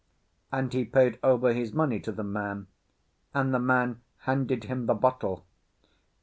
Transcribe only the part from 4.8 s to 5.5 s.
the bottle.